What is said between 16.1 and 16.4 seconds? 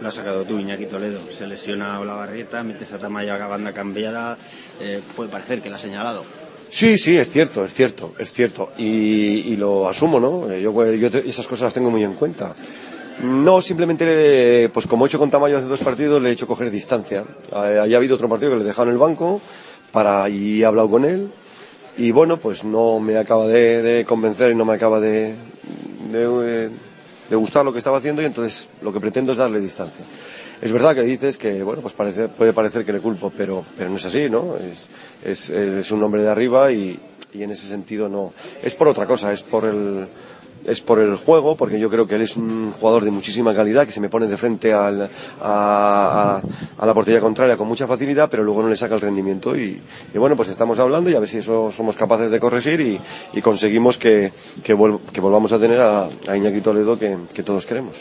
le he